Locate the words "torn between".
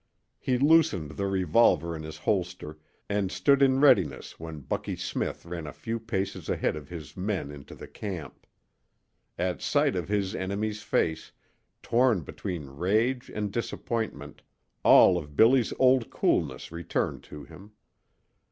11.83-12.65